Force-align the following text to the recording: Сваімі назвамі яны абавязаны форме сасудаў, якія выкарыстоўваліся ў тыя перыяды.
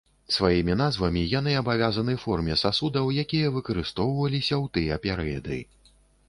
Сваімі 0.35 0.75
назвамі 0.79 1.21
яны 1.39 1.51
абавязаны 1.61 2.15
форме 2.23 2.55
сасудаў, 2.63 3.11
якія 3.25 3.53
выкарыстоўваліся 3.59 4.55
ў 4.63 4.65
тыя 4.79 4.99
перыяды. 5.07 5.61